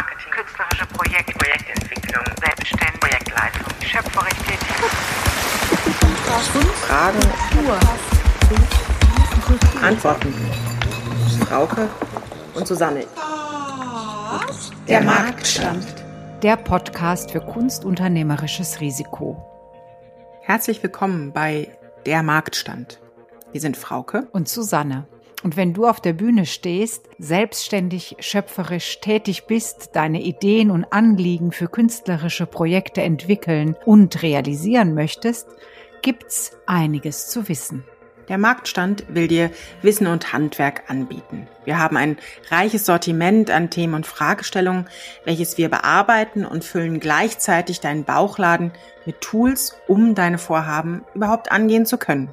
[0.00, 4.76] Kulturmarketing, künstlerische Projekte, Projektentwicklung, Selbstständigkeit, Projektleitung, schöpferisch tätig.
[6.86, 7.18] Fragen,
[9.82, 10.34] Antworten.
[11.46, 11.88] Frauke
[12.54, 13.04] und Susanne.
[14.88, 15.86] Der Marktstand.
[16.42, 19.44] Der Podcast für kunstunternehmerisches Risiko.
[20.42, 21.76] Herzlich willkommen bei
[22.06, 23.00] Der Marktstand.
[23.52, 25.06] Wir sind Frauke Und Susanne.
[25.42, 31.52] Und wenn du auf der Bühne stehst, selbstständig, schöpferisch tätig bist, deine Ideen und Anliegen
[31.52, 35.48] für künstlerische Projekte entwickeln und realisieren möchtest,
[36.02, 37.84] gibt's einiges zu wissen.
[38.28, 39.50] Der Marktstand will dir
[39.82, 41.48] Wissen und Handwerk anbieten.
[41.64, 42.16] Wir haben ein
[42.48, 44.88] reiches Sortiment an Themen und Fragestellungen,
[45.24, 48.70] welches wir bearbeiten und füllen gleichzeitig deinen Bauchladen
[49.04, 52.32] mit Tools, um deine Vorhaben überhaupt angehen zu können.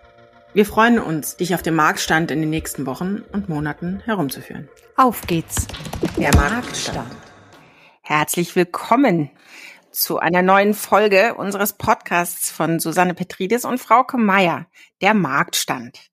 [0.53, 4.67] Wir freuen uns, dich auf dem Marktstand in den nächsten Wochen und Monaten herumzuführen.
[4.97, 5.65] Auf geht's.
[6.17, 7.09] Der Marktstand.
[8.01, 9.31] Herzlich willkommen
[9.91, 14.67] zu einer neuen Folge unseres Podcasts von Susanne Petridis und Frauke Meier,
[14.99, 16.11] der Marktstand.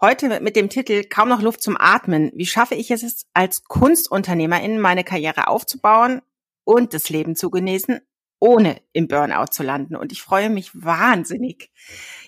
[0.00, 2.30] Heute mit dem Titel Kaum noch Luft zum Atmen.
[2.36, 6.22] Wie schaffe ich es als Kunstunternehmerin, meine Karriere aufzubauen
[6.62, 8.00] und das Leben zu genießen,
[8.38, 9.96] ohne im Burnout zu landen?
[9.96, 11.70] Und ich freue mich wahnsinnig,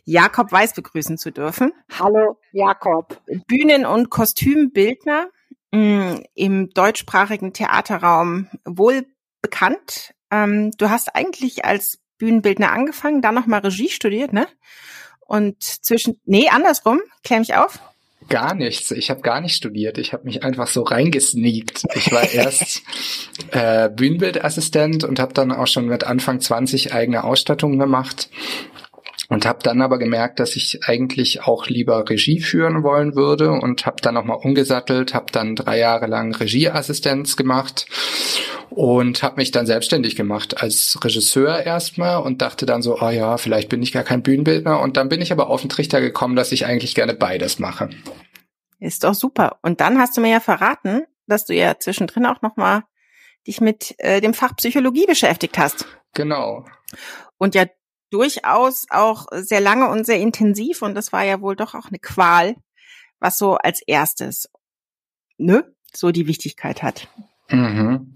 [0.05, 1.73] Jakob Weiß begrüßen zu dürfen.
[1.99, 3.21] Hallo, Jakob.
[3.47, 5.29] Bühnen- und Kostümbildner
[5.73, 9.07] mh, im deutschsprachigen Theaterraum wohl
[9.43, 10.15] bekannt.
[10.31, 14.49] Ähm, du hast eigentlich als Bühnenbildner angefangen, dann nochmal Regie studiert, ne?
[15.21, 17.81] Und zwischen, nee, andersrum, klär mich auf.
[18.29, 18.91] Gar nichts.
[18.91, 19.97] Ich habe gar nicht studiert.
[19.97, 21.85] Ich habe mich einfach so reingesneakt.
[21.95, 22.83] Ich war erst
[23.53, 28.29] äh, Bühnenbildassistent und habe dann auch schon mit Anfang 20 eigene Ausstattungen gemacht
[29.29, 33.87] und habe dann aber gemerkt, dass ich eigentlich auch lieber Regie führen wollen würde und
[33.87, 37.87] habe dann nochmal umgesattelt, habe dann drei Jahre lang Regieassistenz gemacht
[38.79, 43.37] und habe mich dann selbstständig gemacht als Regisseur erstmal und dachte dann so, oh ja,
[43.37, 46.37] vielleicht bin ich gar kein Bühnenbildner und dann bin ich aber auf den Trichter gekommen,
[46.37, 47.91] dass ich eigentlich gerne beides mache.
[48.79, 49.59] Ist doch super.
[49.63, 52.85] Und dann hast du mir ja verraten, dass du ja zwischendrin auch nochmal
[53.49, 55.85] dich mit äh, dem Fach Psychologie beschäftigt hast.
[56.15, 56.65] Genau.
[57.37, 57.65] Und ja
[58.11, 61.99] durchaus auch sehr lange und sehr intensiv und das war ja wohl doch auch eine
[61.99, 62.55] Qual,
[63.19, 64.49] was so als erstes,
[65.37, 67.09] ne, so die Wichtigkeit hat.
[67.51, 68.13] Mhm.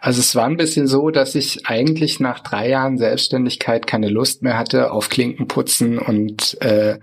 [0.00, 4.42] Also es war ein bisschen so, dass ich eigentlich nach drei Jahren Selbstständigkeit keine Lust
[4.42, 6.98] mehr hatte auf Klinkenputzen und äh,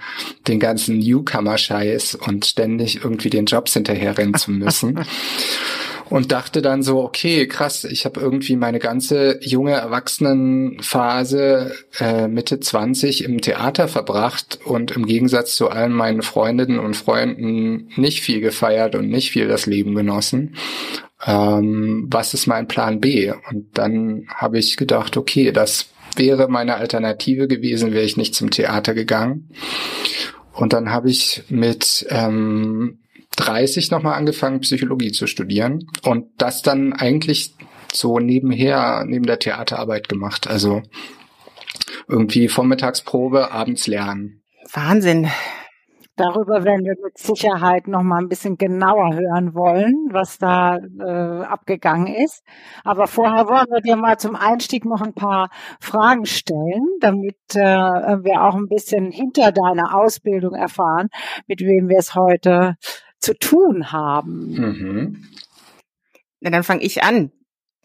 [0.48, 5.06] den ganzen Newcomer-Scheiß und ständig irgendwie den Jobs hinterherrennen zu müssen.
[6.10, 12.60] und dachte dann so, okay, krass, ich habe irgendwie meine ganze junge Erwachsenenphase äh, Mitte
[12.60, 18.42] 20 im Theater verbracht und im Gegensatz zu allen meinen Freundinnen und Freunden nicht viel
[18.42, 20.56] gefeiert und nicht viel das Leben genossen.
[21.26, 23.32] Ähm, was ist mein Plan B?
[23.50, 28.52] Und dann habe ich gedacht, okay, das wäre meine Alternative gewesen, wäre ich nicht zum
[28.52, 29.50] Theater gegangen.
[30.54, 33.00] Und dann habe ich mit ähm,
[33.36, 37.54] 30 nochmal angefangen, Psychologie zu studieren und das dann eigentlich
[37.94, 40.48] so nebenher, neben der Theaterarbeit gemacht.
[40.48, 40.82] Also
[42.08, 44.42] irgendwie Vormittagsprobe, abends lernen.
[44.72, 45.30] Wahnsinn.
[46.18, 51.44] Darüber werden wir mit Sicherheit noch mal ein bisschen genauer hören wollen, was da äh,
[51.46, 52.44] abgegangen ist.
[52.84, 57.60] Aber vorher wollen wir dir mal zum Einstieg noch ein paar Fragen stellen, damit äh,
[57.60, 61.10] wir auch ein bisschen hinter deiner Ausbildung erfahren,
[61.46, 62.78] mit wem wir es heute
[63.20, 64.54] zu tun haben.
[64.54, 65.24] Mhm.
[66.40, 67.32] Na, dann fange ich an.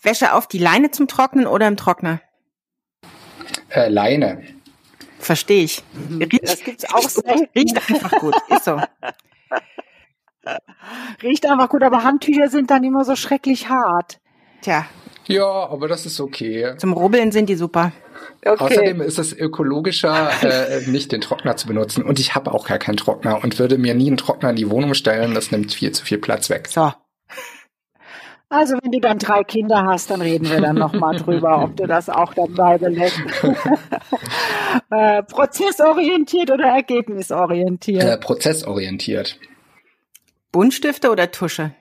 [0.00, 2.22] Wäsche auf die Leine zum Trocknen oder im Trockner?
[3.68, 4.42] Äh, Leine.
[5.22, 5.82] Verstehe ich.
[6.20, 7.46] Riecht, Das gibt's auch selten.
[7.54, 8.34] riecht einfach gut.
[8.48, 8.80] Ist so.
[11.22, 14.18] Riecht einfach gut, aber Handtücher sind dann immer so schrecklich hart.
[14.62, 14.86] Tja,
[15.28, 16.74] Ja, aber das ist okay.
[16.78, 17.92] zum Rubbeln sind die super.
[18.44, 18.64] Okay.
[18.64, 22.02] Außerdem ist es ökologischer, äh, nicht den Trockner zu benutzen.
[22.02, 24.68] Und ich habe auch gar keinen Trockner und würde mir nie einen Trockner in die
[24.70, 25.34] Wohnung stellen.
[25.34, 26.66] Das nimmt viel zu viel Platz weg.
[26.68, 26.92] So.
[28.52, 31.86] Also wenn du dann drei Kinder hast, dann reden wir dann nochmal drüber, ob du
[31.86, 33.18] das auch dabei belässt.
[34.90, 38.04] äh, prozessorientiert oder ergebnisorientiert?
[38.04, 39.38] Äh, prozessorientiert.
[40.52, 41.72] Buntstifte oder Tusche?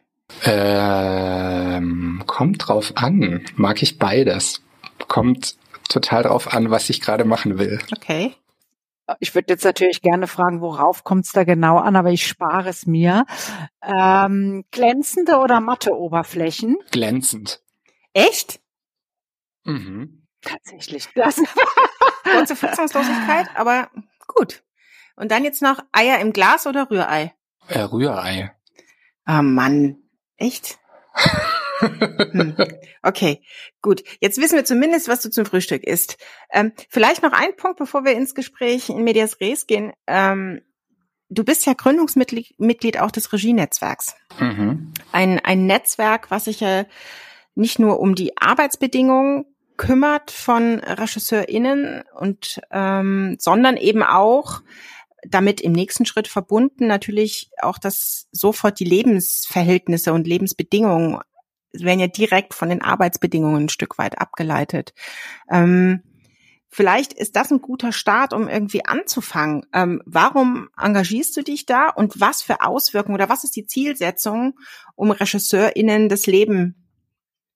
[0.46, 3.42] Ähm, kommt drauf an.
[3.56, 4.62] Mag ich beides.
[5.10, 5.58] Kommt
[5.90, 7.80] total drauf an, was ich gerade machen will.
[7.98, 8.34] Okay.
[9.20, 12.70] Ich würde jetzt natürlich gerne fragen, worauf kommt es da genau an, aber ich spare
[12.70, 13.26] es mir.
[13.82, 16.78] Ähm, glänzende oder matte Oberflächen?
[16.92, 17.62] Glänzend.
[18.14, 18.60] Echt?
[19.64, 20.28] Mhm.
[20.42, 21.10] Tatsächlich.
[21.16, 21.42] Das.
[22.24, 23.90] Kurze Fassungslosigkeit, aber
[24.28, 24.64] gut.
[25.16, 27.34] Und dann jetzt noch Eier im Glas oder Rührei?
[27.68, 28.56] Äh, Rührei.
[29.26, 29.98] Ah Mann,
[30.38, 30.80] echt?
[31.82, 32.56] hm.
[33.04, 33.42] Okay,
[33.82, 34.04] gut.
[34.20, 36.18] Jetzt wissen wir zumindest, was du zum Frühstück isst.
[36.52, 39.92] Ähm, vielleicht noch ein Punkt, bevor wir ins Gespräch in Medias Res gehen.
[40.06, 40.62] Ähm,
[41.30, 44.16] du bist ja Gründungsmitglied Mitglied auch des Regienetzwerks.
[44.40, 44.94] Mhm.
[45.12, 46.86] Ein, ein Netzwerk, was sich ja
[47.56, 49.46] nicht nur um die Arbeitsbedingungen
[49.78, 54.62] kümmert von RegisseurInnen und ähm, sondern eben auch
[55.28, 61.20] damit im nächsten Schritt verbunden natürlich auch das sofort die Lebensverhältnisse und Lebensbedingungen
[61.74, 64.94] werden ja direkt von den Arbeitsbedingungen ein Stück weit abgeleitet.
[65.50, 66.02] Ähm,
[66.70, 69.66] vielleicht ist das ein guter Start, um irgendwie anzufangen.
[69.74, 74.58] Ähm, warum engagierst du dich da und was für Auswirkungen oder was ist die Zielsetzung,
[74.96, 76.88] um RegisseurInnen das Leben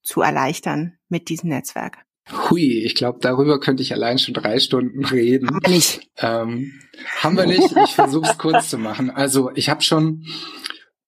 [0.01, 2.05] zu erleichtern mit diesem Netzwerk?
[2.31, 5.47] Hui, ich glaube, darüber könnte ich allein schon drei Stunden reden.
[5.47, 6.09] Haben wir nicht.
[6.17, 6.73] Ähm,
[7.19, 7.71] haben wir nicht.
[7.83, 9.11] Ich versuche es kurz zu machen.
[9.11, 10.25] Also ich habe schon,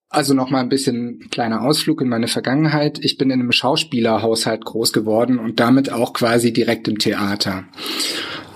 [0.09, 2.99] also noch mal ein bisschen kleiner Ausflug in meine Vergangenheit.
[3.03, 7.65] Ich bin in einem Schauspielerhaushalt groß geworden und damit auch quasi direkt im Theater.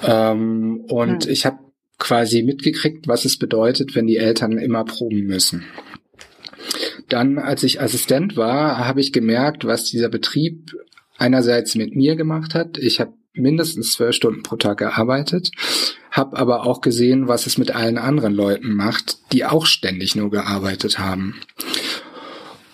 [0.04, 1.32] Ähm, und hm.
[1.32, 1.60] ich habe
[1.98, 5.66] quasi mitgekriegt, was es bedeutet, wenn die Eltern immer proben müssen.
[7.10, 10.72] Dann, als ich Assistent war, habe ich gemerkt, was dieser Betrieb
[11.18, 12.78] einerseits mit mir gemacht hat.
[12.78, 15.52] Ich habe mindestens zwölf Stunden pro Tag gearbeitet,
[16.12, 20.30] habe aber auch gesehen, was es mit allen anderen Leuten macht, die auch ständig nur
[20.30, 21.36] gearbeitet haben.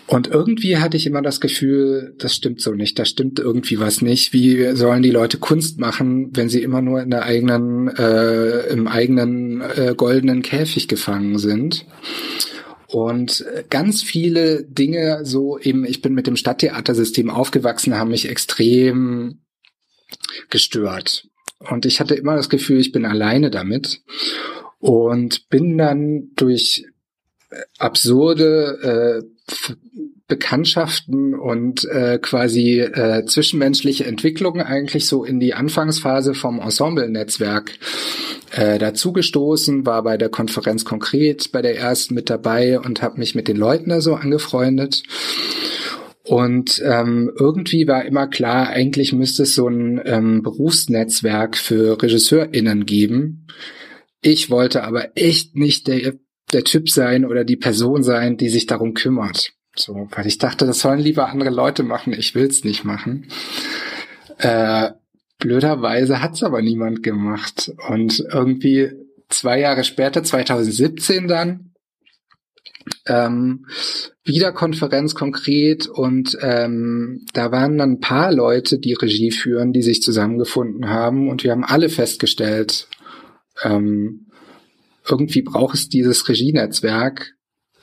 [0.08, 4.02] Und irgendwie hatte ich immer das Gefühl, das stimmt so nicht, da stimmt irgendwie was
[4.02, 4.32] nicht.
[4.32, 8.88] Wie sollen die Leute Kunst machen, wenn sie immer nur in der eigenen, äh, im
[8.88, 11.86] eigenen äh, goldenen Käfig gefangen sind?
[12.88, 19.40] Und ganz viele Dinge, so eben, ich bin mit dem Stadttheatersystem aufgewachsen, haben mich extrem
[20.50, 21.28] gestört.
[21.60, 24.02] Und ich hatte immer das Gefühl, ich bin alleine damit.
[24.80, 26.86] Und bin dann durch
[27.80, 29.54] absurde äh,
[30.28, 37.72] Bekanntschaften und äh, quasi äh, zwischenmenschliche Entwicklungen eigentlich so in die Anfangsphase vom Ensemble-Netzwerk
[38.52, 43.36] äh, dazugestoßen, war bei der Konferenz konkret bei der ersten mit dabei und habe mich
[43.36, 45.04] mit den Leuten da so angefreundet.
[46.28, 52.86] Und ähm, irgendwie war immer klar, eigentlich müsste es so ein ähm, Berufsnetzwerk für RegisseurInnen
[52.86, 53.48] geben.
[54.22, 56.16] Ich wollte aber echt nicht der,
[56.52, 59.54] der Typ sein oder die Person sein, die sich darum kümmert.
[59.74, 63.28] So, weil ich dachte, das sollen lieber andere Leute machen, ich will's nicht machen.
[64.38, 64.90] Äh,
[65.40, 67.72] blöderweise hat's aber niemand gemacht.
[67.88, 68.92] Und irgendwie
[69.30, 71.67] zwei Jahre später, 2017 dann,
[73.06, 73.66] ähm,
[74.24, 79.82] wieder Konferenz konkret und ähm, da waren dann ein paar Leute, die Regie führen, die
[79.82, 82.88] sich zusammengefunden haben und wir haben alle festgestellt,
[83.64, 84.28] ähm,
[85.10, 87.34] irgendwie braucht es dieses Regienetzwerk.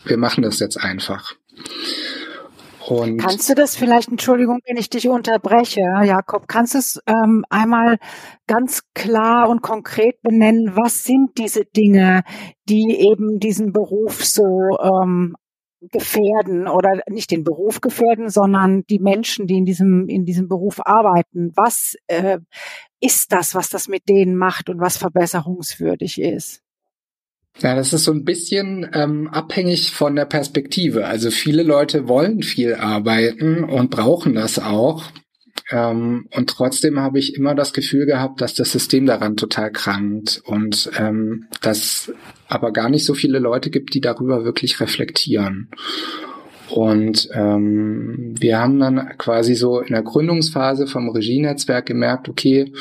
[0.04, 1.34] Wir machen das jetzt einfach.
[2.86, 7.44] Und kannst du das vielleicht, Entschuldigung, wenn ich dich unterbreche, Jakob, kannst du es ähm,
[7.48, 7.98] einmal
[8.46, 12.22] ganz klar und konkret benennen, was sind diese Dinge,
[12.68, 14.44] die eben diesen Beruf so
[14.82, 15.34] ähm,
[15.90, 20.80] gefährden oder nicht den Beruf gefährden, sondern die Menschen, die in diesem, in diesem Beruf
[20.84, 21.52] arbeiten.
[21.56, 22.38] Was äh,
[23.00, 26.63] ist das, was das mit denen macht und was verbesserungswürdig ist?
[27.60, 31.06] Ja, das ist so ein bisschen ähm, abhängig von der Perspektive.
[31.06, 35.04] Also viele Leute wollen viel arbeiten und brauchen das auch.
[35.70, 40.42] Ähm, und trotzdem habe ich immer das Gefühl gehabt, dass das System daran total krankt
[40.44, 42.12] und ähm, dass
[42.48, 45.70] aber gar nicht so viele Leute gibt, die darüber wirklich reflektieren.
[46.70, 52.72] Und ähm, wir haben dann quasi so in der Gründungsphase vom Regienetzwerk gemerkt, okay,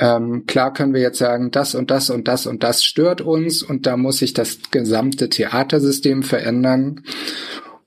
[0.00, 3.62] ähm, klar können wir jetzt sagen, das und das und das und das stört uns
[3.62, 7.02] und da muss sich das gesamte Theatersystem verändern.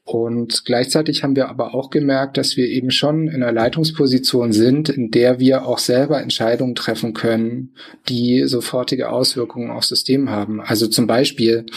[0.04, 4.90] Und gleichzeitig haben wir aber auch gemerkt, dass wir eben schon in einer Leitungsposition sind,
[4.90, 7.76] in der wir auch selber Entscheidungen treffen können,
[8.08, 10.62] die sofortige Auswirkungen aufs System haben.
[10.62, 11.68] Also zum Beispiel,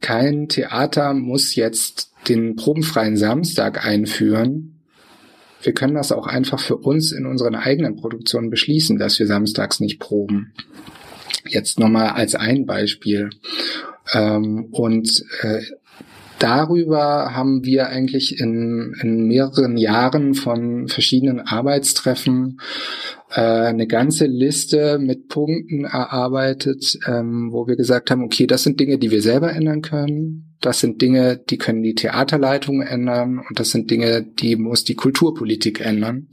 [0.00, 4.75] kein Theater muss jetzt den probenfreien Samstag einführen,
[5.66, 9.80] wir können das auch einfach für uns in unseren eigenen Produktionen beschließen, dass wir samstags
[9.80, 10.52] nicht proben.
[11.48, 13.30] Jetzt nochmal als ein Beispiel.
[14.12, 15.60] Ähm, und äh,
[16.38, 22.60] darüber haben wir eigentlich in, in mehreren Jahren von verschiedenen Arbeitstreffen
[23.30, 28.78] äh, eine ganze Liste mit Punkten erarbeitet, ähm, wo wir gesagt haben, okay, das sind
[28.78, 30.45] Dinge, die wir selber ändern können.
[30.66, 34.96] Das sind Dinge, die können die Theaterleitung ändern und das sind Dinge, die muss die
[34.96, 36.26] Kulturpolitik ändern.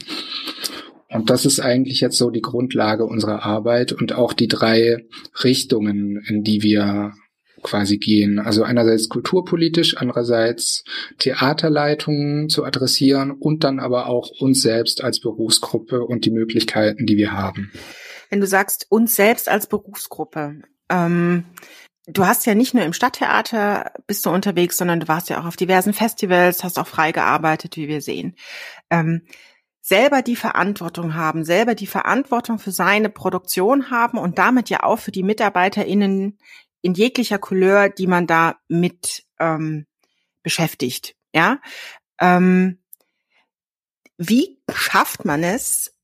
[1.10, 5.06] Und das ist eigentlich jetzt so die Grundlage unserer Arbeit und auch die drei
[5.44, 7.14] Richtungen, in die wir
[7.62, 8.40] quasi gehen.
[8.40, 10.84] Also einerseits kulturpolitisch, andererseits
[11.20, 17.18] Theaterleitungen zu adressieren und dann aber auch uns selbst als Berufsgruppe und die Möglichkeiten, die
[17.18, 17.72] wir haben.
[18.32, 21.44] Wenn du sagst, uns selbst als Berufsgruppe, ähm,
[22.08, 25.46] du hast ja nicht nur im Stadttheater bist du unterwegs, sondern du warst ja auch
[25.46, 28.36] auf diversen Festivals, hast auch frei gearbeitet, wie wir sehen.
[28.90, 29.26] Ähm,
[29.82, 35.00] selber die Verantwortung haben, selber die Verantwortung für seine Produktion haben und damit ja auch
[35.00, 36.38] für die MitarbeiterInnen
[36.82, 39.86] in jeglicher Couleur, die man da mit ähm,
[40.42, 41.16] beschäftigt.
[41.34, 41.60] Ja,
[42.20, 42.80] ähm,
[44.18, 45.98] wie schafft man es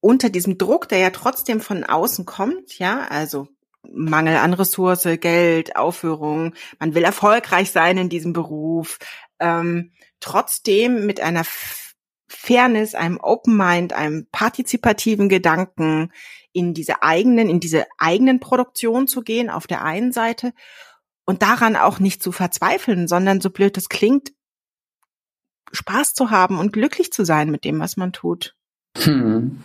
[0.00, 3.48] unter diesem Druck, der ja trotzdem von außen kommt, ja, also
[3.92, 8.98] Mangel an Ressource, Geld, Aufführung, man will erfolgreich sein in diesem Beruf,
[9.38, 11.44] ähm, trotzdem mit einer
[12.28, 16.12] Fairness, einem Open Mind, einem partizipativen Gedanken
[16.52, 20.52] in diese eigenen, in diese eigenen Produktion zu gehen auf der einen Seite
[21.24, 24.32] und daran auch nicht zu verzweifeln, sondern so blöd es klingt,
[25.72, 28.56] Spaß zu haben und glücklich zu sein mit dem, was man tut.
[28.96, 29.60] Hm.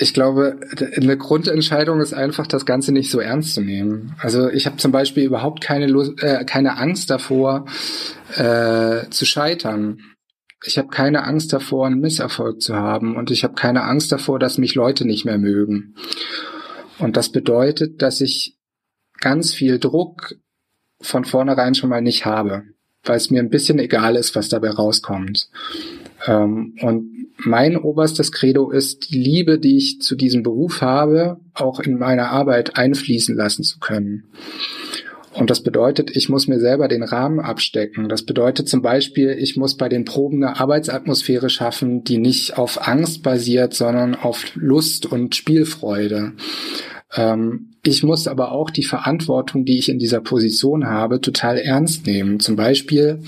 [0.00, 0.58] Ich glaube,
[0.96, 4.14] eine Grundentscheidung ist einfach, das Ganze nicht so ernst zu nehmen.
[4.18, 7.66] Also ich habe zum Beispiel überhaupt keine, Lust, äh, keine Angst davor,
[8.36, 9.98] äh, zu scheitern
[10.64, 14.38] ich habe keine Angst davor, einen Misserfolg zu haben und ich habe keine Angst davor,
[14.38, 15.94] dass mich Leute nicht mehr mögen.
[16.98, 18.58] Und das bedeutet, dass ich
[19.20, 20.34] ganz viel Druck
[21.00, 22.64] von vornherein schon mal nicht habe,
[23.04, 25.48] weil es mir ein bisschen egal ist, was dabei rauskommt.
[26.26, 31.80] Ähm, und mein oberstes Credo ist, die Liebe, die ich zu diesem Beruf habe, auch
[31.80, 34.24] in meine Arbeit einfließen lassen zu können.
[35.32, 38.08] Und das bedeutet, ich muss mir selber den Rahmen abstecken.
[38.08, 42.88] Das bedeutet zum Beispiel, ich muss bei den Proben eine Arbeitsatmosphäre schaffen, die nicht auf
[42.88, 46.32] Angst basiert, sondern auf Lust und Spielfreude.
[47.14, 52.06] Ähm, ich muss aber auch die Verantwortung, die ich in dieser Position habe, total ernst
[52.06, 52.40] nehmen.
[52.40, 53.20] Zum Beispiel,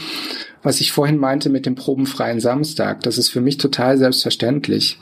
[0.63, 3.01] was ich vorhin meinte mit dem probenfreien Samstag.
[3.03, 4.99] Das ist für mich total selbstverständlich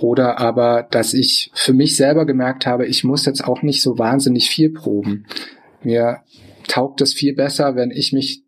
[0.00, 3.98] oder aber, dass ich für mich selber gemerkt habe, ich muss jetzt auch nicht so
[3.98, 5.26] wahnsinnig viel proben.
[5.82, 6.20] Mir
[6.68, 8.42] taugt es viel besser, wenn ich mich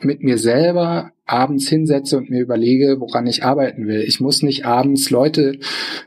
[0.00, 4.02] mit mir selber abends hinsetze und mir überlege, woran ich arbeiten will.
[4.02, 5.58] Ich muss nicht abends Leute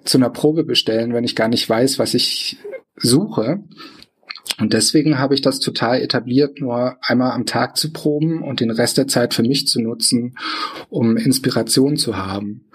[0.03, 2.57] zu einer Probe bestellen, wenn ich gar nicht weiß, was ich
[2.97, 3.63] suche.
[4.59, 8.71] Und deswegen habe ich das total etabliert, nur einmal am Tag zu proben und den
[8.71, 10.37] Rest der Zeit für mich zu nutzen,
[10.89, 12.65] um Inspiration zu haben.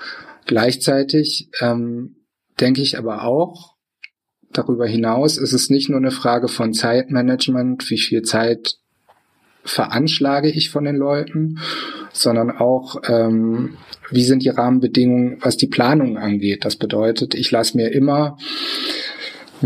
[0.46, 2.16] Gleichzeitig ähm,
[2.58, 3.76] denke ich aber auch,
[4.56, 8.76] Darüber hinaus ist es nicht nur eine Frage von Zeitmanagement, wie viel Zeit
[9.64, 11.58] veranschlage ich von den Leuten,
[12.12, 13.76] sondern auch, ähm,
[14.10, 16.64] wie sind die Rahmenbedingungen, was die Planung angeht.
[16.64, 18.38] Das bedeutet, ich lasse mir immer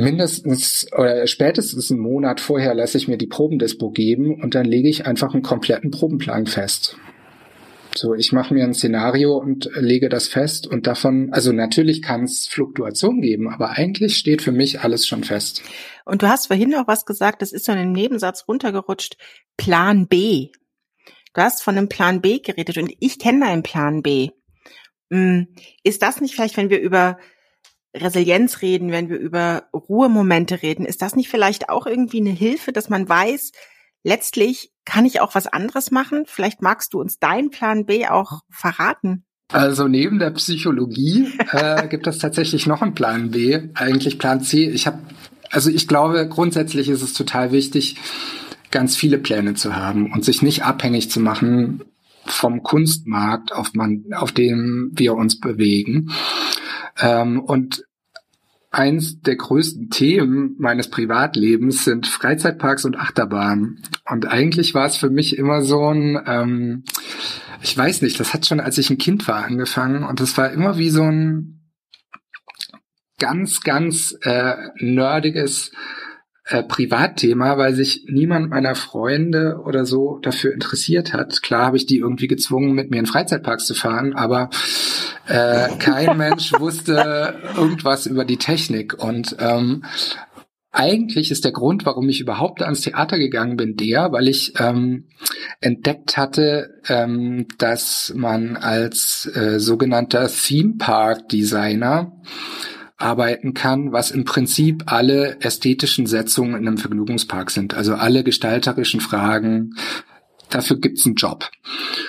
[0.00, 4.88] mindestens oder spätestens einen Monat vorher lasse ich mir die Probendispo geben und dann lege
[4.88, 6.96] ich einfach einen kompletten Probenplan fest.
[7.94, 12.22] So, ich mache mir ein Szenario und lege das fest und davon, also natürlich kann
[12.22, 15.62] es Fluktuation geben, aber eigentlich steht für mich alles schon fest.
[16.04, 19.16] Und du hast vorhin noch was gesagt, das ist so in einem Nebensatz runtergerutscht,
[19.56, 20.50] Plan B.
[21.34, 24.30] Du hast von einem Plan B geredet und ich kenne deinen Plan B.
[25.10, 25.48] Hm,
[25.82, 27.18] ist das nicht vielleicht, wenn wir über
[27.94, 32.72] Resilienz reden, wenn wir über Ruhemomente reden, ist das nicht vielleicht auch irgendwie eine Hilfe,
[32.72, 33.52] dass man weiß,
[34.04, 36.24] letztlich kann ich auch was anderes machen?
[36.26, 39.24] Vielleicht magst du uns deinen Plan B auch verraten.
[39.52, 44.68] Also neben der Psychologie äh, gibt es tatsächlich noch einen Plan B, eigentlich Plan C.
[44.68, 45.00] Ich habe,
[45.50, 47.96] also ich glaube, grundsätzlich ist es total wichtig,
[48.70, 51.82] ganz viele Pläne zu haben und sich nicht abhängig zu machen
[52.24, 56.12] vom Kunstmarkt, auf, man, auf dem wir uns bewegen.
[57.00, 57.84] Ähm, und
[58.70, 63.82] eins der größten Themen meines Privatlebens sind Freizeitparks und Achterbahnen.
[64.08, 66.84] Und eigentlich war es für mich immer so ein, ähm,
[67.62, 70.04] ich weiß nicht, das hat schon, als ich ein Kind war, angefangen.
[70.04, 71.60] Und das war immer wie so ein
[73.18, 75.72] ganz, ganz äh, nerdiges
[76.50, 81.42] äh, Privatthema, weil sich niemand meiner Freunde oder so dafür interessiert hat.
[81.42, 84.50] Klar habe ich die irgendwie gezwungen, mit mir in Freizeitparks zu fahren, aber
[85.28, 89.00] äh, kein Mensch wusste irgendwas über die Technik.
[89.00, 89.84] Und ähm,
[90.72, 95.06] eigentlich ist der Grund, warum ich überhaupt ans Theater gegangen bin, der, weil ich ähm,
[95.60, 102.12] entdeckt hatte, ähm, dass man als äh, sogenannter Theme Park Designer
[103.00, 107.74] arbeiten kann, was im Prinzip alle ästhetischen Setzungen in einem Vergnügungspark sind.
[107.74, 109.74] Also alle gestalterischen Fragen.
[110.50, 111.48] Dafür gibt's einen Job.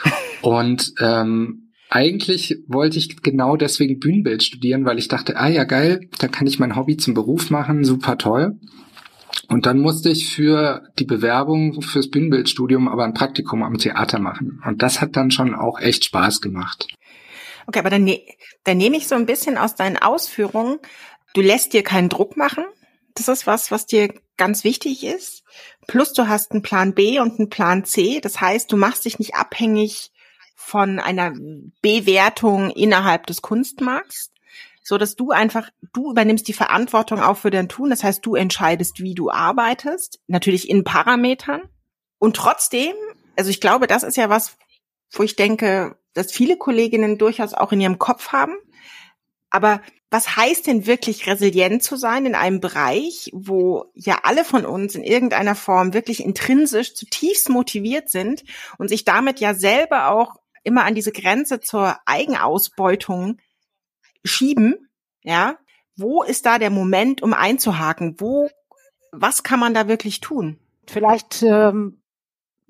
[0.42, 6.08] Und ähm, eigentlich wollte ich genau deswegen Bühnenbild studieren, weil ich dachte, ah ja geil,
[6.20, 8.58] da kann ich mein Hobby zum Beruf machen, super toll.
[9.50, 14.62] Und dann musste ich für die Bewerbung fürs Bühnenbildstudium aber ein Praktikum am Theater machen.
[14.66, 16.88] Und das hat dann schon auch echt Spaß gemacht.
[17.68, 18.26] Okay, aber dann, ne
[18.64, 20.80] dann nehme ich so ein bisschen aus deinen Ausführungen,
[21.34, 22.66] du lässt dir keinen Druck machen.
[23.16, 25.44] Das ist was, was dir ganz wichtig ist.
[25.88, 28.22] Plus du hast einen Plan B und einen Plan C.
[28.22, 30.12] Das heißt, du machst dich nicht abhängig
[30.56, 31.34] von einer
[31.82, 34.32] Bewertung innerhalb des Kunstmarkts,
[34.84, 37.90] so dass du einfach, du übernimmst die Verantwortung auch für dein Tun.
[37.90, 41.62] Das heißt, du entscheidest, wie du arbeitest, natürlich in Parametern.
[42.20, 42.94] Und trotzdem,
[43.36, 44.58] also ich glaube, das ist ja was,
[45.12, 48.56] wo ich denke, dass viele Kolleginnen durchaus auch in ihrem Kopf haben.
[49.50, 54.66] Aber was heißt denn wirklich resilient zu sein in einem Bereich, wo ja alle von
[54.66, 58.44] uns in irgendeiner Form wirklich intrinsisch zutiefst motiviert sind
[58.78, 63.40] und sich damit ja selber auch immer an diese Grenze zur Eigenausbeutung
[64.24, 64.90] schieben,
[65.24, 65.58] ja,
[65.96, 68.16] wo ist da der Moment, um einzuhaken?
[68.20, 68.50] Wo,
[69.12, 70.60] was kann man da wirklich tun?
[70.88, 72.01] Vielleicht ähm,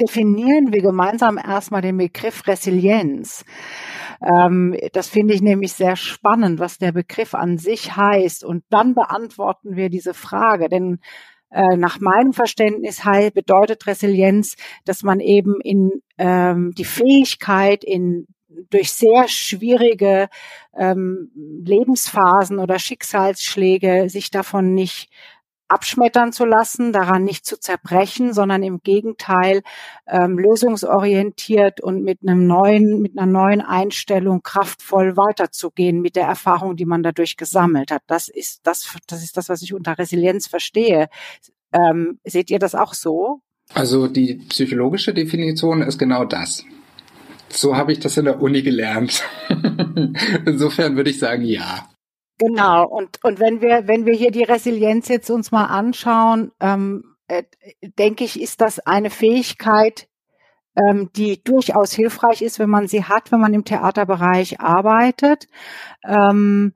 [0.01, 3.45] definieren wir gemeinsam erstmal den Begriff Resilienz.
[4.21, 8.43] Ähm, das finde ich nämlich sehr spannend, was der Begriff an sich heißt.
[8.43, 10.69] Und dann beantworten wir diese Frage.
[10.69, 10.99] Denn
[11.51, 13.01] äh, nach meinem Verständnis
[13.33, 14.55] bedeutet Resilienz,
[14.85, 18.27] dass man eben in ähm, die Fähigkeit in
[18.69, 20.29] durch sehr schwierige
[20.77, 25.09] ähm, Lebensphasen oder Schicksalsschläge sich davon nicht
[25.71, 29.61] abschmettern zu lassen, daran nicht zu zerbrechen, sondern im Gegenteil
[30.07, 36.75] ähm, lösungsorientiert und mit einem neuen, mit einer neuen Einstellung kraftvoll weiterzugehen mit der Erfahrung,
[36.75, 38.03] die man dadurch gesammelt hat.
[38.07, 41.07] Das ist das, das ist das, was ich unter Resilienz verstehe.
[41.71, 43.41] Ähm, seht ihr das auch so?
[43.73, 46.65] Also die psychologische Definition ist genau das.
[47.47, 49.23] So habe ich das in der Uni gelernt.
[50.45, 51.87] Insofern würde ich sagen, ja.
[52.41, 52.87] Genau.
[52.87, 57.43] Und, und wenn wir, wenn wir hier die Resilienz jetzt uns mal anschauen, ähm, äh,
[57.99, 60.07] denke ich, ist das eine Fähigkeit,
[60.75, 65.47] ähm, die durchaus hilfreich ist, wenn man sie hat, wenn man im Theaterbereich arbeitet.
[66.03, 66.73] Ähm,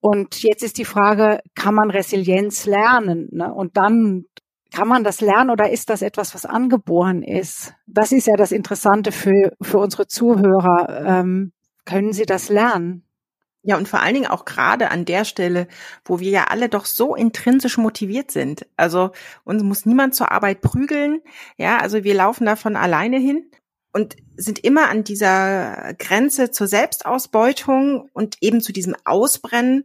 [0.00, 3.28] und jetzt ist die Frage, kann man Resilienz lernen?
[3.32, 3.52] Ne?
[3.52, 4.26] Und dann
[4.72, 7.74] kann man das lernen oder ist das etwas, was angeboren ist?
[7.86, 11.04] Das ist ja das Interessante für, für unsere Zuhörer.
[11.04, 11.52] Ähm,
[11.84, 13.04] können sie das lernen?
[13.64, 15.68] Ja, und vor allen Dingen auch gerade an der Stelle,
[16.04, 18.66] wo wir ja alle doch so intrinsisch motiviert sind.
[18.76, 19.12] Also
[19.44, 21.20] uns muss niemand zur Arbeit prügeln.
[21.56, 23.46] Ja, also wir laufen davon alleine hin
[23.92, 29.84] und sind immer an dieser Grenze zur Selbstausbeutung und eben zu diesem Ausbrennen.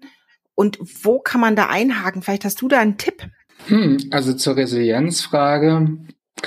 [0.56, 2.24] Und wo kann man da einhaken?
[2.24, 3.28] Vielleicht hast du da einen Tipp.
[3.68, 5.98] Hm, also zur Resilienzfrage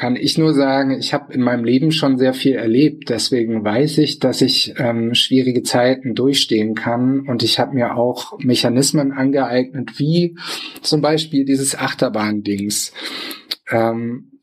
[0.00, 3.10] kann ich nur sagen, ich habe in meinem Leben schon sehr viel erlebt.
[3.10, 7.28] Deswegen weiß ich, dass ich ähm, schwierige Zeiten durchstehen kann.
[7.28, 10.38] Und ich habe mir auch Mechanismen angeeignet, wie
[10.80, 12.94] zum Beispiel dieses Achterbahn-Dings.
[13.70, 14.40] Ähm,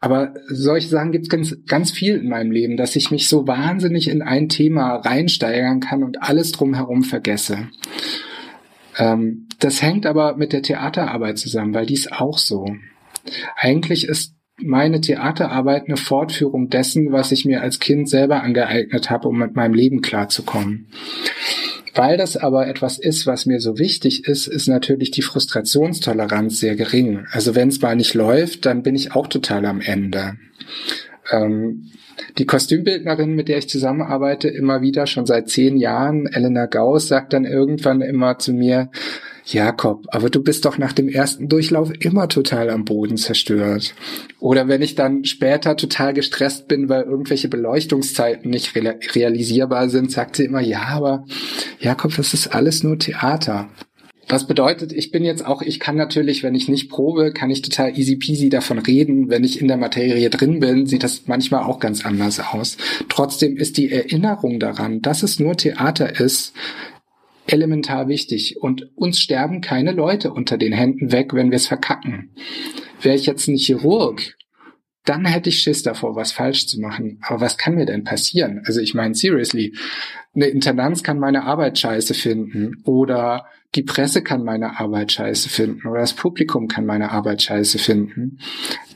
[0.00, 3.46] aber solche Sachen gibt es ganz, ganz viel in meinem Leben, dass ich mich so
[3.46, 7.70] wahnsinnig in ein Thema reinsteigern kann und alles drumherum vergesse.
[8.98, 12.66] Ähm, das hängt aber mit der Theaterarbeit zusammen, weil die ist auch so.
[13.56, 19.28] Eigentlich ist meine Theaterarbeit eine Fortführung dessen, was ich mir als Kind selber angeeignet habe,
[19.28, 20.88] um mit meinem Leben klarzukommen.
[21.94, 26.74] Weil das aber etwas ist, was mir so wichtig ist, ist natürlich die Frustrationstoleranz sehr
[26.74, 27.26] gering.
[27.30, 30.34] Also wenn es mal nicht läuft, dann bin ich auch total am Ende.
[31.30, 31.90] Ähm,
[32.38, 37.32] die Kostümbildnerin, mit der ich zusammenarbeite, immer wieder schon seit zehn Jahren, Elena Gauss, sagt
[37.32, 38.90] dann irgendwann immer zu mir,
[39.46, 43.94] Jakob, aber du bist doch nach dem ersten Durchlauf immer total am Boden zerstört.
[44.40, 50.36] Oder wenn ich dann später total gestresst bin, weil irgendwelche Beleuchtungszeiten nicht realisierbar sind, sagt
[50.36, 51.26] sie immer, ja, aber
[51.78, 53.68] Jakob, das ist alles nur Theater.
[54.28, 57.60] Was bedeutet, ich bin jetzt auch, ich kann natürlich, wenn ich nicht probe, kann ich
[57.60, 59.28] total easy peasy davon reden.
[59.28, 62.78] Wenn ich in der Materie drin bin, sieht das manchmal auch ganz anders aus.
[63.10, 66.54] Trotzdem ist die Erinnerung daran, dass es nur Theater ist,
[67.46, 68.56] elementar wichtig.
[68.60, 72.30] Und uns sterben keine Leute unter den Händen weg, wenn wir es verkacken.
[73.00, 74.36] Wäre ich jetzt ein Chirurg,
[75.04, 77.18] dann hätte ich Schiss davor, was falsch zu machen.
[77.20, 78.62] Aber was kann mir denn passieren?
[78.64, 79.74] Also ich meine, seriously,
[80.34, 85.88] eine Intendanz kann meine Arbeit scheiße finden oder die Presse kann meine Arbeit scheiße finden
[85.88, 88.38] oder das Publikum kann meine Arbeit scheiße finden.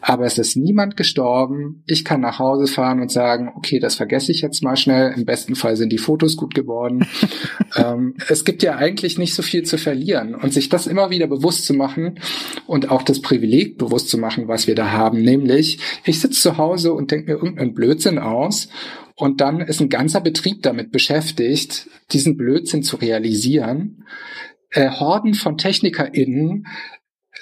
[0.00, 1.82] Aber es ist niemand gestorben.
[1.86, 5.12] Ich kann nach Hause fahren und sagen, okay, das vergesse ich jetzt mal schnell.
[5.16, 7.06] Im besten Fall sind die Fotos gut geworden.
[7.76, 10.36] ähm, es gibt ja eigentlich nicht so viel zu verlieren.
[10.36, 12.20] Und sich das immer wieder bewusst zu machen
[12.66, 15.20] und auch das Privileg bewusst zu machen, was wir da haben.
[15.20, 18.68] Nämlich, ich sitze zu Hause und denke mir irgendeinen Blödsinn aus
[19.18, 24.04] und dann ist ein ganzer Betrieb damit beschäftigt, diesen Blödsinn zu realisieren.
[24.70, 26.66] Äh, Horden von TechnikerInnen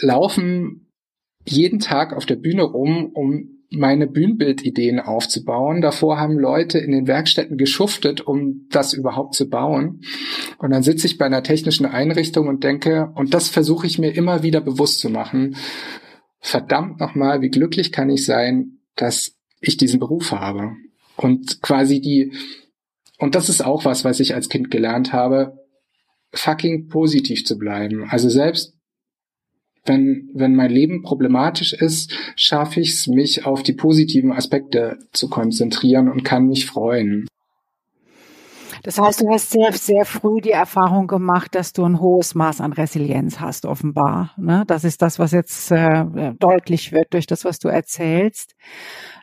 [0.01, 0.93] laufen
[1.45, 5.81] jeden Tag auf der Bühne rum, um meine Bühnenbildideen aufzubauen.
[5.81, 10.03] Davor haben Leute in den Werkstätten geschuftet, um das überhaupt zu bauen.
[10.59, 14.15] Und dann sitze ich bei einer technischen Einrichtung und denke, und das versuche ich mir
[14.15, 15.57] immer wieder bewusst zu machen,
[16.41, 20.73] verdammt nochmal, wie glücklich kann ich sein, dass ich diesen Beruf habe.
[21.17, 22.33] Und quasi die,
[23.19, 25.66] und das ist auch was, was ich als Kind gelernt habe,
[26.33, 28.05] fucking positiv zu bleiben.
[28.09, 28.75] Also selbst
[29.85, 35.29] wenn, wenn mein Leben problematisch ist, schaffe ich es, mich auf die positiven Aspekte zu
[35.29, 37.27] konzentrieren und kann mich freuen.
[38.83, 42.61] Das heißt, du hast sehr, sehr früh die Erfahrung gemacht, dass du ein hohes Maß
[42.61, 44.33] an Resilienz hast, offenbar.
[44.37, 44.63] Ne?
[44.69, 46.05] Das ist das, was jetzt äh,
[46.39, 48.55] deutlich wird durch das, was du erzählst.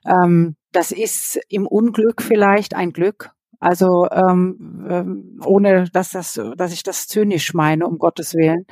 [0.06, 3.33] Ähm, das ist im Unglück vielleicht ein Glück.
[3.64, 8.66] Also ähm, ähm, ohne dass das, dass ich das zynisch meine, um Gottes willen.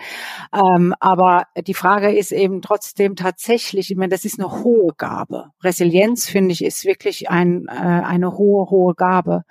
[0.54, 5.52] Ähm, aber die Frage ist eben trotzdem tatsächlich, ich meine, das ist eine hohe Gabe.
[5.64, 9.44] Resilienz finde ich ist wirklich ein, äh, eine hohe, hohe Gabe.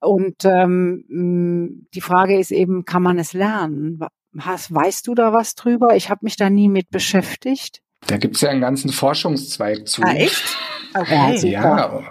[0.00, 3.98] Und ähm, die Frage ist eben, kann man es lernen?
[4.38, 5.96] Hast, weißt du da was drüber?
[5.96, 7.82] Ich habe mich da nie mit beschäftigt.
[8.06, 10.02] Da gibt's ja einen ganzen Forschungszweig zu.
[10.02, 10.56] Ah, echt?
[10.94, 11.50] Okay.
[11.50, 12.02] Ja,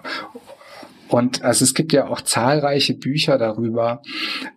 [1.09, 4.01] und also es gibt ja auch zahlreiche Bücher darüber.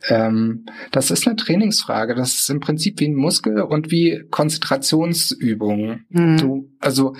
[0.08, 2.14] Ähm, das ist eine Trainingsfrage.
[2.14, 6.06] Das ist im Prinzip wie ein Muskel und wie Konzentrationsübungen.
[6.08, 6.36] Mhm.
[6.38, 7.14] Du, also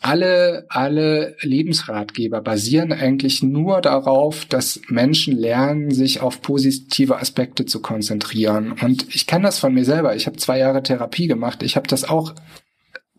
[0.00, 7.80] alle, alle Lebensratgeber basieren eigentlich nur darauf, dass Menschen lernen, sich auf positive Aspekte zu
[7.80, 8.72] konzentrieren.
[8.82, 10.14] Und ich kenne das von mir selber.
[10.14, 11.62] Ich habe zwei Jahre Therapie gemacht.
[11.62, 12.34] Ich habe das auch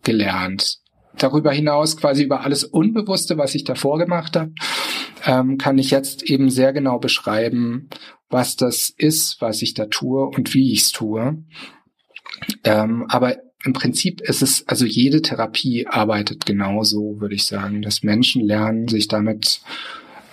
[0.03, 0.77] gelernt.
[1.17, 4.51] Darüber hinaus quasi über alles Unbewusste, was ich davor gemacht habe,
[5.27, 7.89] ähm, kann ich jetzt eben sehr genau beschreiben,
[8.29, 11.43] was das ist, was ich da tue und wie ich es tue.
[12.63, 18.03] Ähm, aber im Prinzip ist es, also jede Therapie arbeitet genauso, würde ich sagen, dass
[18.03, 19.61] Menschen lernen, sich damit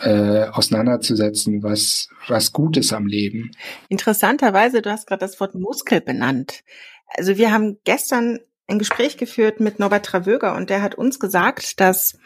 [0.00, 3.50] äh, auseinanderzusetzen, was, was gut ist am Leben.
[3.88, 6.62] Interessanterweise, du hast gerade das Wort Muskel benannt.
[7.16, 11.80] Also wir haben gestern ein Gespräch geführt mit Norbert Travöger und der hat uns gesagt,
[11.80, 12.18] dass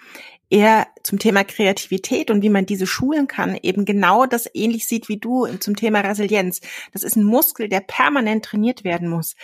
[0.51, 5.09] er zum Thema Kreativität und wie man diese schulen kann, eben genau das ähnlich sieht
[5.09, 6.61] wie du zum Thema Resilienz.
[6.93, 9.35] Das ist ein Muskel, der permanent trainiert werden muss,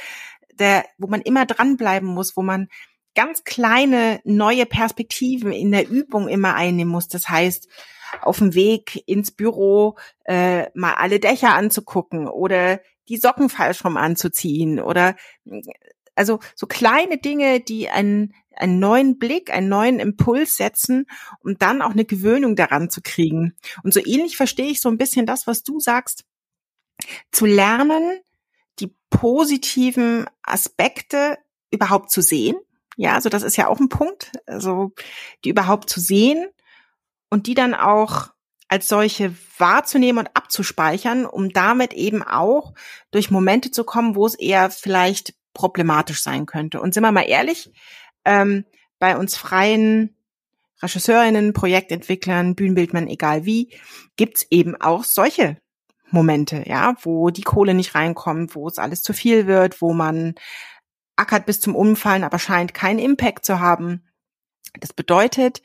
[0.54, 2.68] der, wo man immer dranbleiben muss, wo man
[3.14, 7.08] ganz kleine neue Perspektiven in der Übung immer einnehmen muss.
[7.08, 7.68] Das heißt,
[8.22, 13.96] auf dem Weg ins Büro äh, mal alle Dächer anzugucken oder die Socken falsch rum
[13.96, 15.16] anzuziehen oder
[16.14, 21.06] also so kleine Dinge, die einen, einen neuen Blick, einen neuen Impuls setzen,
[21.40, 23.54] um dann auch eine Gewöhnung daran zu kriegen.
[23.82, 26.24] Und so ähnlich verstehe ich so ein bisschen das, was du sagst,
[27.32, 28.20] zu lernen,
[28.78, 31.38] die positiven Aspekte
[31.70, 32.56] überhaupt zu sehen.
[32.96, 34.92] Ja, also das ist ja auch ein Punkt, also
[35.44, 36.46] die überhaupt zu sehen
[37.30, 38.28] und die dann auch
[38.68, 42.74] als solche wahrzunehmen und abzuspeichern, um damit eben auch
[43.10, 46.80] durch Momente zu kommen, wo es eher vielleicht problematisch sein könnte.
[46.80, 47.72] Und sind wir mal ehrlich,
[48.24, 48.64] ähm,
[48.98, 50.14] bei uns freien
[50.82, 53.72] Regisseurinnen, Projektentwicklern, Bühnenbildern, egal wie,
[54.16, 55.56] gibt's eben auch solche
[56.10, 60.34] Momente, ja, wo die Kohle nicht reinkommt, wo es alles zu viel wird, wo man
[61.16, 64.04] ackert bis zum Umfallen, aber scheint keinen Impact zu haben.
[64.78, 65.62] Das bedeutet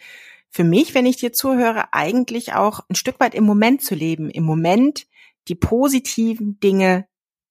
[0.49, 4.29] für mich, wenn ich dir zuhöre, eigentlich auch ein Stück weit im Moment zu leben,
[4.29, 5.07] im Moment
[5.47, 7.07] die positiven Dinge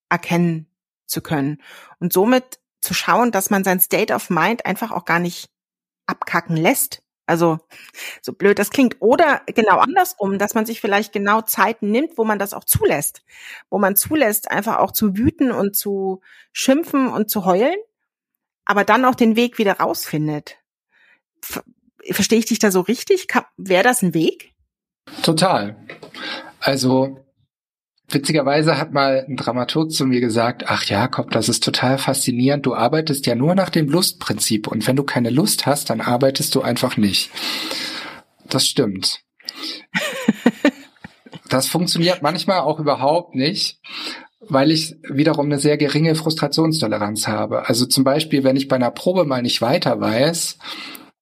[0.08, 0.66] erkennen
[1.06, 1.62] zu können
[2.00, 5.50] und somit zu schauen, dass man sein State of Mind einfach auch gar nicht
[6.06, 7.02] abkacken lässt.
[7.26, 7.58] Also
[8.22, 8.96] so blöd das klingt.
[9.00, 13.22] Oder genau andersrum, dass man sich vielleicht genau Zeiten nimmt, wo man das auch zulässt.
[13.70, 16.20] Wo man zulässt, einfach auch zu wüten und zu
[16.52, 17.76] schimpfen und zu heulen,
[18.64, 20.56] aber dann auch den Weg wieder rausfindet.
[22.10, 23.28] Verstehe ich dich da so richtig?
[23.56, 24.54] Wäre das ein Weg?
[25.22, 25.76] Total.
[26.60, 27.24] Also
[28.10, 32.74] Witzigerweise hat mal ein Dramaturg zu mir gesagt, ach Jakob, das ist total faszinierend, du
[32.74, 36.62] arbeitest ja nur nach dem Lustprinzip und wenn du keine Lust hast, dann arbeitest du
[36.62, 37.30] einfach nicht.
[38.48, 39.20] Das stimmt.
[41.50, 43.78] das funktioniert manchmal auch überhaupt nicht,
[44.40, 47.68] weil ich wiederum eine sehr geringe Frustrationstoleranz habe.
[47.68, 50.56] Also zum Beispiel, wenn ich bei einer Probe mal nicht weiter weiß,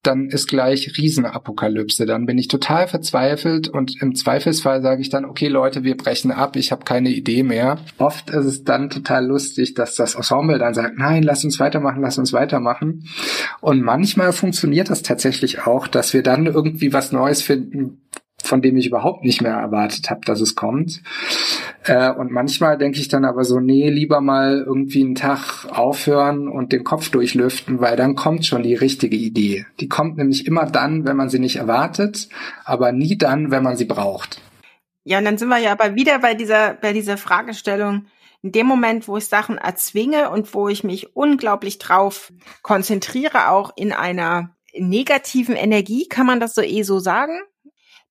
[0.06, 2.06] dann ist gleich Riesenapokalypse.
[2.06, 6.30] Dann bin ich total verzweifelt und im Zweifelsfall sage ich dann, okay Leute, wir brechen
[6.30, 7.78] ab, ich habe keine Idee mehr.
[7.98, 12.02] Oft ist es dann total lustig, dass das Ensemble dann sagt, nein, lass uns weitermachen,
[12.02, 13.08] lass uns weitermachen.
[13.60, 18.02] Und manchmal funktioniert das tatsächlich auch, dass wir dann irgendwie was Neues finden,
[18.42, 21.02] von dem ich überhaupt nicht mehr erwartet habe, dass es kommt.
[21.86, 26.48] Äh, und manchmal denke ich dann aber so, nee, lieber mal irgendwie einen Tag aufhören
[26.48, 29.66] und den Kopf durchlüften, weil dann kommt schon die richtige Idee.
[29.80, 32.28] Die kommt nämlich immer dann, wenn man sie nicht erwartet,
[32.64, 34.40] aber nie dann, wenn man sie braucht.
[35.04, 38.06] Ja, und dann sind wir ja aber wieder bei dieser, bei dieser Fragestellung,
[38.42, 43.72] in dem Moment, wo ich Sachen erzwinge und wo ich mich unglaublich drauf konzentriere, auch
[43.76, 47.40] in einer negativen Energie, kann man das so eh so sagen?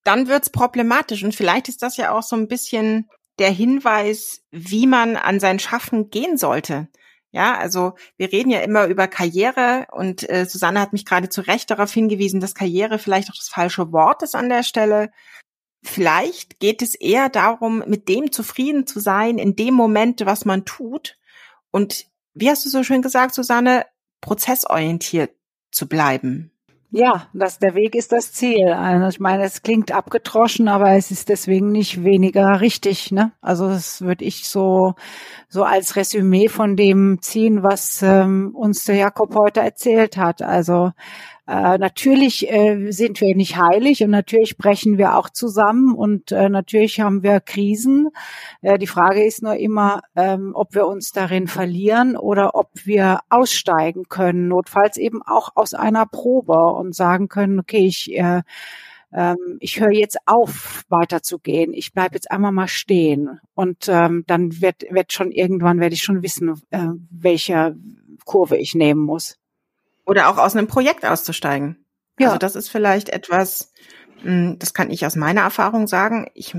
[0.06, 1.24] dann wird's problematisch.
[1.24, 5.60] Und vielleicht ist das ja auch so ein bisschen der Hinweis, wie man an sein
[5.60, 6.88] Schaffen gehen sollte.
[7.32, 11.42] Ja, also wir reden ja immer über Karriere und äh, Susanne hat mich gerade zu
[11.42, 15.12] Recht darauf hingewiesen, dass Karriere vielleicht auch das falsche Wort ist an der Stelle.
[15.84, 20.64] Vielleicht geht es eher darum, mit dem zufrieden zu sein, in dem Moment, was man
[20.64, 21.18] tut.
[21.72, 23.86] Und wie hast du so schön gesagt, Susanne,
[24.22, 25.36] prozessorientiert
[25.72, 26.52] zu bleiben.
[26.92, 28.70] Ja, das, der Weg ist das Ziel.
[28.70, 33.12] Also ich meine, es klingt abgetroschen, aber es ist deswegen nicht weniger richtig.
[33.12, 33.34] Ne?
[33.42, 34.94] Also das würde ich so,
[35.50, 40.42] so als Resümee von dem ziehen, was ähm, uns der Jakob heute erzählt hat.
[40.42, 40.92] Also
[41.48, 46.50] äh, natürlich äh, sind wir nicht heilig und natürlich brechen wir auch zusammen und äh,
[46.50, 48.10] natürlich haben wir Krisen.
[48.62, 53.20] Äh, die Frage ist nur immer, ähm, ob wir uns darin verlieren oder ob wir
[53.30, 58.42] aussteigen können, notfalls eben auch aus einer Probe und sagen können, okay, ich äh,
[59.14, 61.74] ähm, ich höre jetzt auf, weiterzugehen.
[61.74, 63.40] Ich bleibe jetzt einmal mal stehen.
[63.54, 67.78] Und ähm, dann wird, wird schon irgendwann werde ich schon wissen, äh, welche
[68.26, 69.38] Kurve ich nehmen muss.
[70.06, 71.86] Oder auch aus einem Projekt auszusteigen.
[72.20, 72.28] Ja.
[72.28, 73.74] Also das ist vielleicht etwas,
[74.22, 76.30] hm, das kann ich aus meiner Erfahrung sagen.
[76.34, 76.56] Ich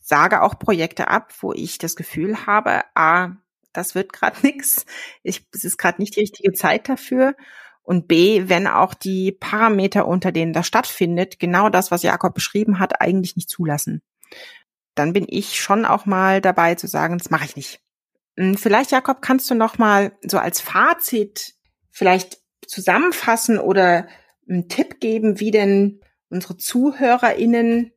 [0.00, 3.36] sage auch Projekte ab, wo ich das Gefühl habe, a,
[3.72, 4.36] das wird gerade.
[5.22, 7.34] Ich, es ist gerade nicht die richtige Zeit dafür.
[7.82, 12.80] Und B, wenn auch die Parameter, unter denen das stattfindet, genau das, was Jakob beschrieben
[12.80, 14.02] hat, eigentlich nicht zulassen.
[14.96, 17.80] Dann bin ich schon auch mal dabei zu sagen, das mache ich nicht.
[18.36, 21.54] Hm, vielleicht, Jakob, kannst du noch mal so als Fazit
[21.90, 24.06] vielleicht zusammenfassen oder
[24.48, 27.92] einen Tipp geben, wie denn unsere ZuhörerInnen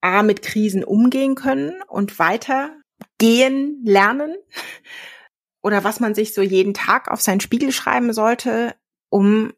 [0.00, 2.76] A mit Krisen umgehen können und weiter
[3.18, 4.36] gehen lernen?
[5.62, 8.74] Oder was man sich so jeden Tag auf seinen Spiegel schreiben sollte,
[9.08, 9.52] um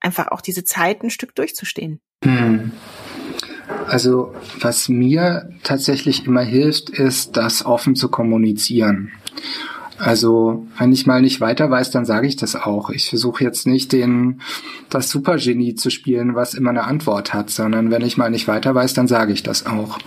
[0.00, 2.00] einfach auch diese Zeit ein Stück durchzustehen?
[2.24, 2.72] Hm.
[3.86, 9.12] Also was mir tatsächlich immer hilft, ist, das offen zu kommunizieren.
[9.98, 12.90] Also, wenn ich mal nicht weiter weiß, dann sage ich das auch.
[12.90, 14.42] Ich versuche jetzt nicht den
[14.90, 18.74] das Supergenie zu spielen, was immer eine Antwort hat, sondern wenn ich mal nicht weiter
[18.74, 19.98] weiß, dann sage ich das auch.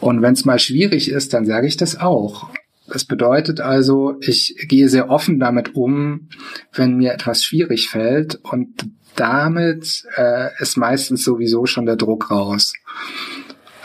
[0.00, 2.48] Und wenn es mal schwierig ist, dann sage ich das auch.
[2.88, 6.28] Das bedeutet also, ich gehe sehr offen damit um,
[6.72, 12.72] wenn mir etwas schwierig fällt und damit äh, ist meistens sowieso schon der Druck raus.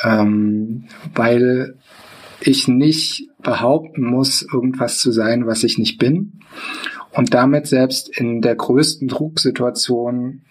[0.04, 1.78] Ähm, weil
[2.46, 6.40] ich nicht behaupten muss, irgendwas zu sein, was ich nicht bin.
[7.12, 10.44] Und damit selbst in der größten Drucksituation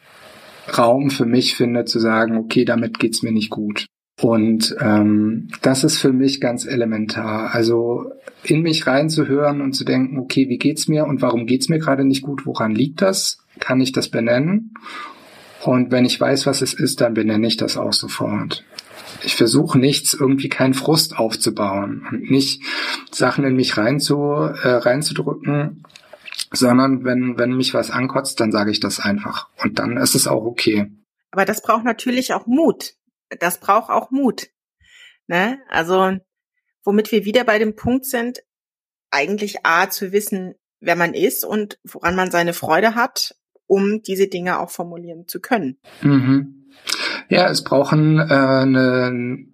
[0.77, 3.87] Raum für mich finde, zu sagen, okay, damit geht's mir nicht gut.
[4.21, 7.55] Und ähm, das ist für mich ganz elementar.
[7.55, 8.11] Also
[8.45, 12.05] in mich reinzuhören und zu denken, okay, wie geht's mir und warum geht's mir gerade
[12.05, 12.47] nicht gut?
[12.47, 13.39] Woran liegt das?
[13.61, 14.75] Kann ich das benennen?
[15.63, 18.65] Und wenn ich weiß, was es ist, dann benenne ich das auch sofort
[19.25, 22.63] ich versuche nichts, irgendwie keinen Frust aufzubauen und nicht
[23.11, 25.85] Sachen in mich reinzu, äh, reinzudrücken,
[26.53, 29.49] sondern wenn, wenn mich was ankotzt, dann sage ich das einfach.
[29.63, 30.91] Und dann ist es auch okay.
[31.31, 32.95] Aber das braucht natürlich auch Mut.
[33.41, 34.49] Das braucht auch Mut.
[35.27, 35.59] Ne?
[35.69, 36.17] Also,
[36.85, 38.43] womit wir wieder bei dem Punkt sind,
[39.11, 44.29] eigentlich A, zu wissen, wer man ist und woran man seine Freude hat, um diese
[44.29, 45.79] Dinge auch formulieren zu können.
[46.03, 46.63] Mhm.
[47.29, 49.47] Ja, es brauchen äh, eine,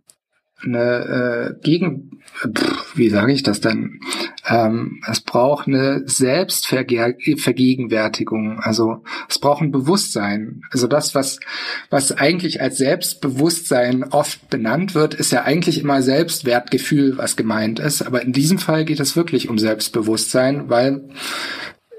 [0.62, 4.00] eine äh, Gegen, pff, wie sage ich das denn?
[4.46, 8.60] Ähm, es braucht eine Selbstvergegenwärtigung.
[8.60, 10.62] Also es braucht ein Bewusstsein.
[10.70, 11.40] Also das, was
[11.88, 18.02] was eigentlich als Selbstbewusstsein oft benannt wird, ist ja eigentlich immer Selbstwertgefühl, was gemeint ist.
[18.02, 21.08] Aber in diesem Fall geht es wirklich um Selbstbewusstsein, weil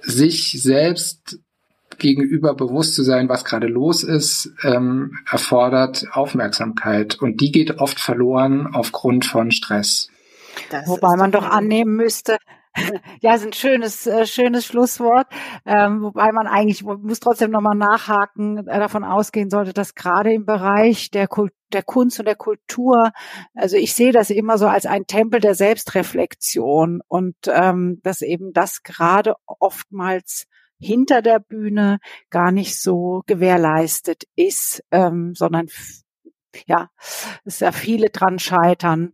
[0.02, 1.40] sich selbst
[2.02, 7.16] gegenüber bewusst zu sein, was gerade los ist, ähm, erfordert Aufmerksamkeit.
[7.22, 10.10] Und die geht oft verloren aufgrund von Stress.
[10.70, 12.38] Das Wobei man doch annehmen müsste,
[13.22, 15.28] ja, ist ein schönes, äh, schönes Schlusswort.
[15.66, 20.46] Ähm, wobei man eigentlich muss trotzdem nochmal nachhaken, äh, davon ausgehen sollte, dass gerade im
[20.46, 23.12] Bereich der, Kult, der Kunst und der Kultur,
[23.56, 28.54] also ich sehe das immer so als ein Tempel der Selbstreflexion und ähm, dass eben
[28.54, 30.48] das gerade oftmals
[30.82, 35.68] hinter der Bühne gar nicht so gewährleistet ist, ähm, sondern
[36.66, 36.90] ja,
[37.46, 39.14] es ja viele dran scheitern.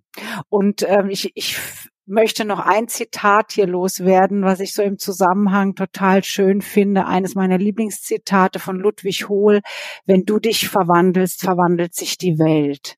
[0.49, 1.59] Und ähm, ich, ich
[2.07, 7.05] möchte noch ein Zitat hier loswerden, was ich so im Zusammenhang total schön finde.
[7.05, 9.61] Eines meiner Lieblingszitate von Ludwig Hohl.
[10.05, 12.97] Wenn du dich verwandelst, verwandelt sich die Welt.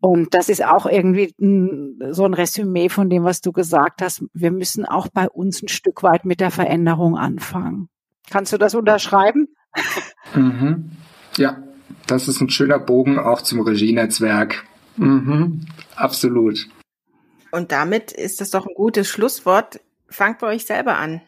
[0.00, 4.24] Und das ist auch irgendwie so ein Resümee von dem, was du gesagt hast.
[4.32, 7.88] Wir müssen auch bei uns ein Stück weit mit der Veränderung anfangen.
[8.30, 9.48] Kannst du das unterschreiben?
[10.34, 10.92] Mhm.
[11.36, 11.62] Ja,
[12.06, 14.64] das ist ein schöner Bogen auch zum Regienetzwerk.
[14.96, 15.66] Mhm.
[15.96, 16.66] Absolut.
[17.50, 19.80] Und damit ist das doch ein gutes Schlusswort.
[20.08, 21.20] Fangt bei euch selber an.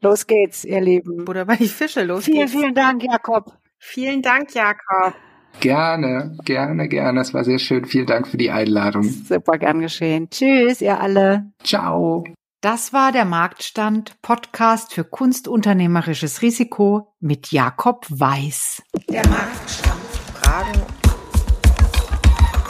[0.00, 1.28] Los geht's, ihr Lieben.
[1.28, 2.52] Oder bei die Fische, los vielen, geht's.
[2.52, 3.56] Vielen Dank, Jakob.
[3.78, 5.14] Vielen Dank, Jakob.
[5.60, 7.20] Gerne, gerne, gerne.
[7.20, 7.84] Das war sehr schön.
[7.84, 9.02] Vielen Dank für die Einladung.
[9.02, 10.30] Super gern geschehen.
[10.30, 11.50] Tschüss, ihr alle.
[11.64, 12.24] Ciao.
[12.60, 18.82] Das war der Marktstand Podcast für kunstunternehmerisches Risiko mit Jakob Weiß.
[19.08, 20.00] Der Marktstand.
[20.34, 20.82] Fragen,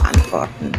[0.04, 0.72] Antworten.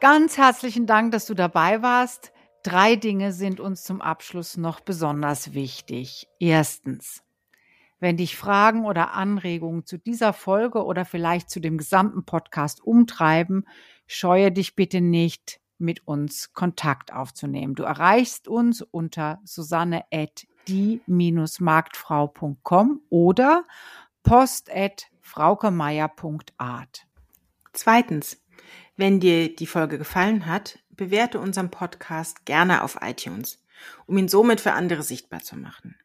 [0.00, 2.32] Ganz herzlichen Dank, dass du dabei warst.
[2.62, 6.26] Drei Dinge sind uns zum Abschluss noch besonders wichtig.
[6.38, 7.22] Erstens,
[8.00, 13.66] wenn dich Fragen oder Anregungen zu dieser Folge oder vielleicht zu dem gesamten Podcast umtreiben,
[14.06, 17.74] scheue dich bitte nicht, mit uns Kontakt aufzunehmen.
[17.74, 23.64] Du erreichst uns unter susanne at die-marktfrau.com oder
[24.22, 27.06] post at fraukemeier.art.
[27.72, 28.44] Zweitens,
[28.96, 33.64] wenn dir die Folge gefallen hat, bewerte unseren Podcast gerne auf iTunes,
[34.06, 35.96] um ihn somit für andere sichtbar zu machen.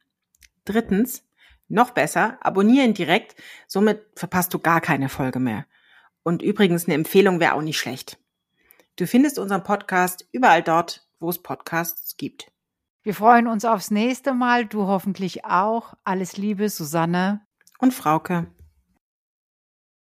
[0.64, 1.28] Drittens,
[1.68, 3.36] noch besser, abonnieren direkt,
[3.68, 5.66] somit verpasst du gar keine Folge mehr.
[6.24, 8.18] Und übrigens, eine Empfehlung wäre auch nicht schlecht.
[8.96, 12.52] Du findest unseren Podcast überall dort, wo es Podcasts gibt.
[13.04, 15.94] Wir freuen uns aufs nächste Mal, du hoffentlich auch.
[16.04, 17.46] Alles Liebe, Susanne
[17.78, 18.48] und Frauke.